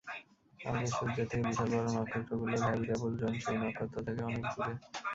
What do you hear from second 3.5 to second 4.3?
নক্ষত্র থেকে